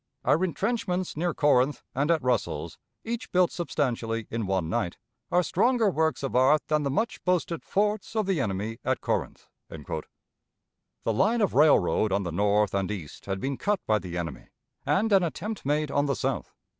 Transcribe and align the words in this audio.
Our 0.25 0.43
intrenchments 0.43 1.15
near 1.15 1.31
Corinth 1.35 1.83
and 1.93 2.09
at 2.09 2.23
Russell's, 2.23 2.79
each 3.03 3.31
built 3.31 3.51
substantially 3.51 4.25
in 4.31 4.47
one 4.47 4.67
night, 4.67 4.97
are 5.29 5.43
stronger 5.43 5.91
works 5.91 6.23
of 6.23 6.35
art 6.35 6.63
than 6.69 6.81
the 6.81 6.89
much 6.89 7.23
boasted 7.23 7.63
forts 7.63 8.15
of 8.15 8.25
the 8.25 8.41
enemy 8.41 8.79
at 8.83 8.99
Corinth." 8.99 9.47
The 9.69 11.13
line 11.13 11.41
of 11.41 11.53
railroad 11.53 12.11
on 12.11 12.23
the 12.23 12.31
north 12.31 12.73
and 12.73 12.89
east 12.89 13.27
had 13.27 13.39
been 13.39 13.57
cut 13.59 13.79
by 13.85 13.99
the 13.99 14.17
enemy, 14.17 14.47
and 14.87 15.13
an 15.13 15.21
attempt 15.21 15.67
made 15.67 15.91
on 15.91 16.07
the 16.07 16.15
south. 16.15 16.55